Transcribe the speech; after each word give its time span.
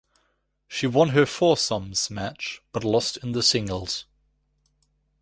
She 0.67 0.87
won 0.87 1.09
her 1.09 1.27
foursomes 1.27 2.09
match 2.09 2.63
but 2.71 2.83
lost 2.83 3.17
in 3.17 3.33
the 3.33 3.43
singles. 3.43 4.05